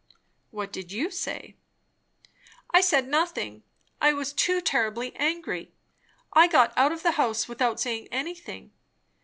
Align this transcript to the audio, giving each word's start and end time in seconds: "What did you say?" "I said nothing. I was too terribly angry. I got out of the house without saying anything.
"What 0.49 0.73
did 0.73 0.91
you 0.91 1.11
say?" 1.11 1.57
"I 2.71 2.81
said 2.81 3.07
nothing. 3.07 3.61
I 4.01 4.13
was 4.13 4.33
too 4.33 4.59
terribly 4.59 5.15
angry. 5.15 5.73
I 6.33 6.47
got 6.47 6.75
out 6.75 6.91
of 6.91 7.03
the 7.03 7.11
house 7.21 7.47
without 7.47 7.79
saying 7.79 8.07
anything. 8.11 8.71